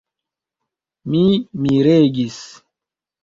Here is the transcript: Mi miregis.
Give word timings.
Mi 1.15 1.21
miregis. 1.65 2.39